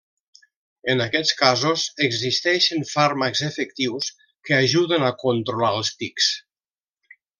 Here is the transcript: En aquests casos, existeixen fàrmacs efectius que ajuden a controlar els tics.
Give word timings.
En 0.93 1.03
aquests 1.03 1.33
casos, 1.41 1.83
existeixen 2.07 2.87
fàrmacs 2.93 3.43
efectius 3.49 4.09
que 4.49 4.59
ajuden 4.61 5.07
a 5.11 5.13
controlar 5.25 5.71
els 5.83 5.93
tics. 6.03 6.33